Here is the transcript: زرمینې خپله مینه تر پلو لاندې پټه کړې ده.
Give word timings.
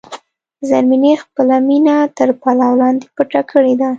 زرمینې 0.69 1.13
خپله 1.23 1.55
مینه 1.67 1.95
تر 2.17 2.29
پلو 2.41 2.69
لاندې 2.81 3.05
پټه 3.15 3.41
کړې 3.51 3.73
ده. 3.79 3.89